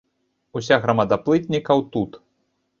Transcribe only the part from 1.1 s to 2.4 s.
плытнікаў тут.